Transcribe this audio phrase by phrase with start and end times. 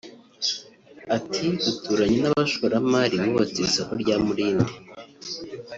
[1.17, 4.73] Ati “Duturanye n’abashoramari bubatse iri soko rya Mulindi